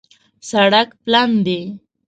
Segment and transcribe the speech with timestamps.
[0.49, 1.59] سړک پلن دی